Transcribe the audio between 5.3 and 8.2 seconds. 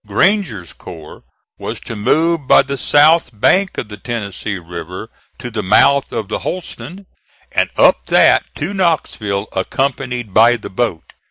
to the mouth of the Holston, and up